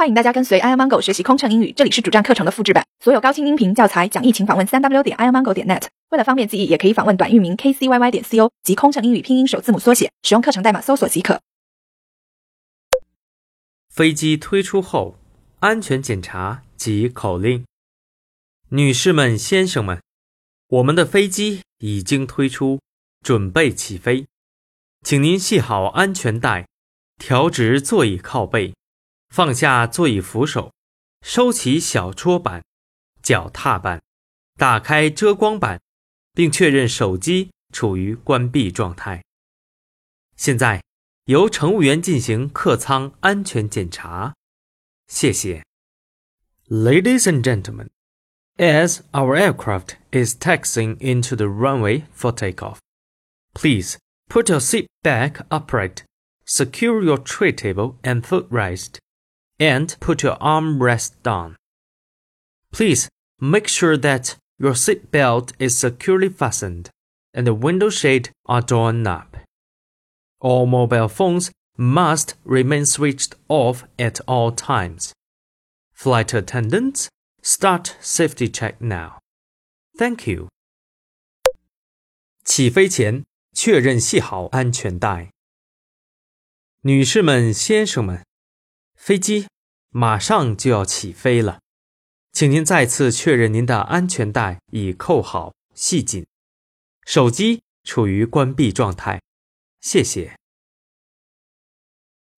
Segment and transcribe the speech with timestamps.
[0.00, 5.82] 欢迎大家跟随 iomango 学习空乘英语，这里是主站课程的复制版，所有高清音频教材讲义，请访问三 w 点 iomango 点 net。
[6.08, 11.42] 为了方便记忆，也可以访问短域名 kcyy 点 co 及空乘英语拼音首字母缩写，使用课程代码搜索即可。
[13.90, 15.18] 飞机推出后，
[15.58, 17.66] 安全检查及口令。
[18.70, 20.00] 女士们、先生们，
[20.68, 22.80] 我们的飞机已经推出，
[23.22, 24.24] 准备起飞，
[25.02, 26.66] 请您系好安全带，
[27.18, 28.72] 调直座椅靠背。
[29.30, 30.72] 放下座椅扶手，
[31.22, 32.62] 收起小桌板、
[33.22, 34.02] 脚踏板，
[34.56, 35.80] 打开遮光板，
[36.34, 39.22] 并确认手机处于关闭状态。
[40.36, 40.82] 现在
[41.26, 44.34] 由乘务员进行客舱安全检查。
[45.06, 45.64] 谢谢。
[46.68, 47.88] Ladies and gentlemen,
[48.56, 52.78] as our aircraft is taxiing into the runway for takeoff,
[53.54, 53.96] please
[54.28, 56.04] put your seat back upright,
[56.46, 58.98] secure your tray table and footrest
[59.59, 61.55] and put your armrest down.
[62.71, 66.89] Please make sure that your seat belt is securely fastened
[67.33, 69.37] and the window shade are drawn up.
[70.39, 75.13] All mobile phones must remain switched off at all times.
[75.93, 77.09] Flight attendants,
[77.41, 79.19] start safety check now.
[79.97, 80.47] Thank you.
[82.45, 85.31] 起飞前确认系好安全带。
[86.81, 88.23] 女士们、先生们，
[88.95, 89.47] 飞机
[89.89, 91.59] 马上就要起飞了，
[92.31, 96.25] 请您再次确认您的安全带已扣好、系紧，
[97.05, 99.21] 手机处于关闭状态。
[99.81, 100.35] 谢谢。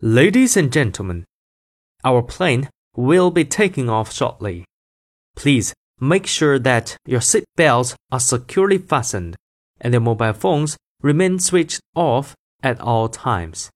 [0.00, 1.24] Ladies and gentlemen,
[2.02, 4.64] our plane will be taking off shortly.
[5.34, 9.34] Please make sure that your seat belts are securely fastened
[9.78, 13.70] and your mobile phones remain switched off at all times.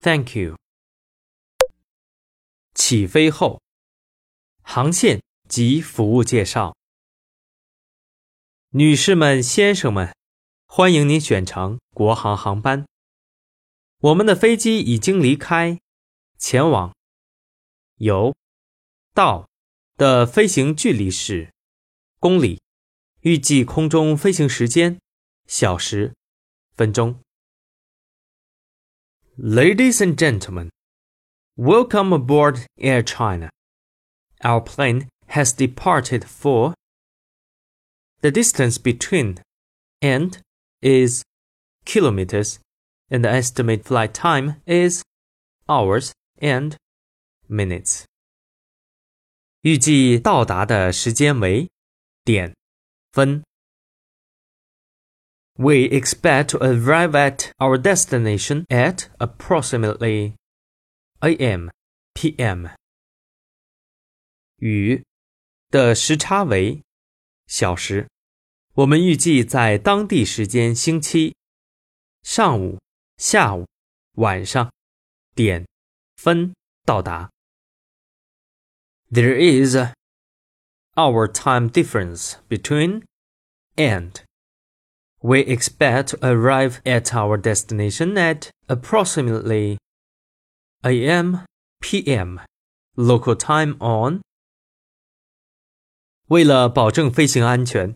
[0.00, 0.56] Thank you.
[2.89, 3.61] 起飞后，
[4.61, 6.73] 航线及服务介绍。
[8.69, 10.15] 女士们、先生们，
[10.67, 12.87] 欢迎您选乘国航航班。
[13.97, 15.81] 我们的飞机已经离开，
[16.37, 16.95] 前往
[17.95, 18.33] 由
[19.13, 19.49] 到
[19.97, 21.53] 的飞行距离是
[22.21, 22.61] 公里，
[23.19, 24.97] 预计空中飞行时间
[25.45, 26.15] 小时、
[26.77, 27.19] 分钟。
[29.37, 30.69] Ladies and gentlemen.
[31.56, 33.50] Welcome aboard Air China.
[34.42, 36.74] Our plane has departed for
[38.20, 39.38] the distance between
[40.00, 40.38] and
[40.80, 41.22] is
[41.84, 42.58] kilometers
[43.10, 45.02] and the estimated flight time is
[45.68, 46.76] hours and
[47.48, 48.04] minutes.
[49.62, 51.70] 预计到达的时间为
[52.24, 52.52] 点
[53.12, 53.44] 分。
[55.54, 60.34] We expect to arrive at our destination at approximately
[61.20, 61.68] A.M.
[62.14, 62.66] P.M.
[64.56, 65.04] 与
[65.70, 66.82] 的时差为
[67.46, 68.08] 小时。
[68.74, 71.36] 我们预计在当地时间星期
[72.22, 72.78] 上午、
[73.18, 73.66] 下午、
[74.16, 74.72] 晚上
[75.34, 75.66] 点
[76.16, 76.54] 分
[76.86, 77.30] 到达。
[79.10, 79.92] There is a
[80.96, 83.02] hour time difference between
[83.76, 84.12] and.
[85.20, 89.76] We expect to arrive at our destination at approximately
[90.87, 91.39] a.m.
[91.79, 92.39] p.m.
[92.95, 94.21] local time on。
[96.27, 97.95] 为了保证飞行安全，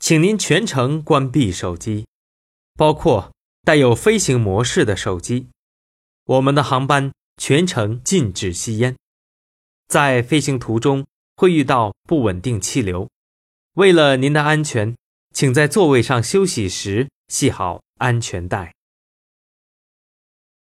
[0.00, 2.06] 请您全程关闭手机，
[2.74, 5.48] 包括带有飞行模式的手机。
[6.24, 8.96] 我们的航班全程禁止吸烟。
[9.86, 11.06] 在飞行途中
[11.36, 13.08] 会遇到不稳定气流。
[13.74, 14.96] 为了您的安全，
[15.34, 18.72] 请在座位上休息时系好安全带。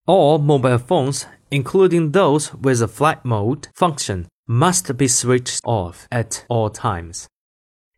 [0.06, 6.45] All mobile phones including those with a flight mode function, must be switched off at
[6.47, 7.27] all times.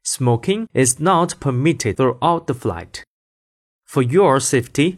[0.03, 3.03] Smoking is not permitted throughout the flight.
[3.85, 4.97] For your safety,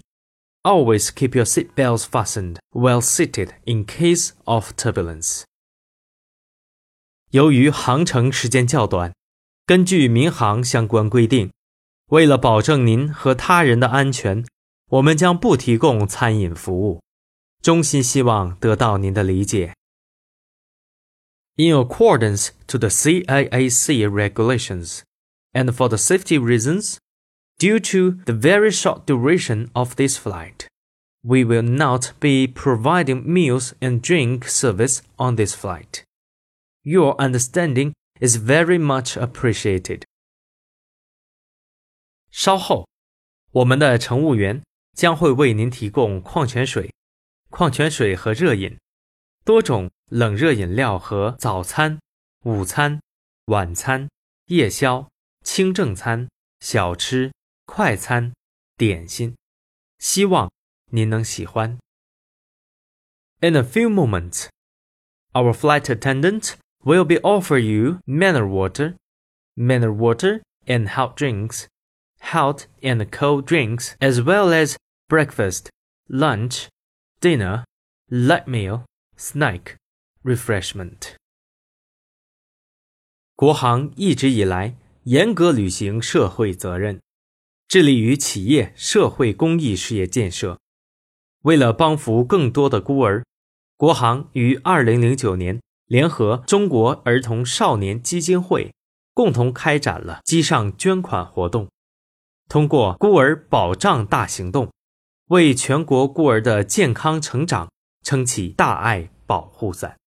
[0.64, 5.44] always keep your seatbelts fastened while seated in case of turbulence.
[7.32, 9.14] 由于航程时间较短，
[9.66, 11.52] 根据民航相关规定，
[12.08, 14.46] 为了保证您和他人的安全，
[14.90, 17.02] 我们将不提供餐饮服务。
[17.62, 19.74] 衷心希望得到您的理解。
[21.56, 25.02] In accordance to the CAAC regulations,
[25.54, 26.98] and for the safety reasons,
[27.60, 30.68] due to the very short duration of this flight,
[31.22, 36.04] we will not be providing meals and drink service on this flight.
[36.82, 40.02] Your understanding is very much appreciated.
[42.32, 42.88] 稍后，
[43.52, 44.64] 我们的乘务员
[44.98, 46.92] 将会为您提供矿泉水。
[47.50, 48.80] 矿泉水和热饮，
[49.46, 52.00] 多种 冷热饮料和早餐、
[52.44, 53.02] 午餐、
[53.46, 54.10] 晚餐、
[54.48, 55.08] 夜宵、
[55.44, 56.28] 清正餐、
[56.60, 57.32] 小吃、
[57.66, 58.34] 快餐、
[58.76, 59.36] 点心。
[60.00, 60.52] 希望
[60.92, 61.78] 您能喜欢。
[63.40, 64.48] In a few moments,
[65.34, 66.54] our flight attendant
[66.84, 68.96] will be offer you mineral water,
[69.56, 71.68] mineral water and hot drinks,
[72.20, 74.76] hot and cold drinks, as well as
[75.08, 75.70] breakfast,
[76.08, 76.68] lunch,
[77.21, 77.65] dinner,
[78.09, 78.85] light meal,
[79.17, 79.77] snack,
[80.23, 81.15] refreshment.
[83.35, 87.01] 国航一直以来严格履行社会责任，
[87.67, 90.59] 致力于企业社会公益事业建设。
[91.43, 93.25] 为了帮扶更多的孤儿，
[93.77, 98.73] 国航于2009年联合中国儿童少年基金会，
[99.15, 101.69] 共同开展了机上捐款活动。
[102.49, 104.73] 通过孤儿保障大行动，
[105.28, 107.72] 为全国孤儿的健康成长
[108.04, 109.98] 撑起大爱保护伞。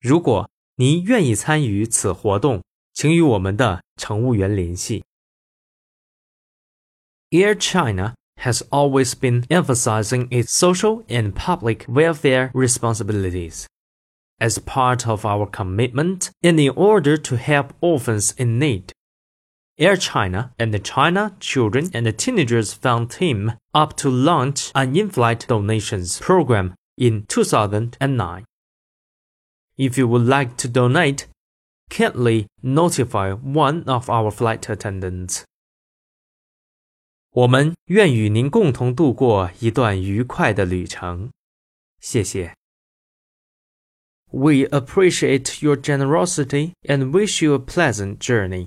[0.00, 2.62] 如果您愿意参与此活动，
[2.92, 5.04] 请与我们的乘务员联系。
[7.30, 13.66] Air China has always been emphasizing its social and public welfare responsibilities.
[14.38, 18.92] As part of our commitment and in order to help orphans in need,
[19.78, 25.46] Air China and the China Children and Teenagers Fund team up to launch an in-flight
[25.46, 28.44] donations program in 2009.
[29.76, 31.28] If you would like to donate,
[31.88, 35.44] kindly notify one of our flight attendants.
[37.30, 41.30] 我们愿与您共同度过一段愉快的旅程，
[42.00, 42.54] 谢谢。
[44.30, 48.66] We appreciate your generosity and wish you a pleasant journey.